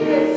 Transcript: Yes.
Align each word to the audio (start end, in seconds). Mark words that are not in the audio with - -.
Yes. 0.00 0.29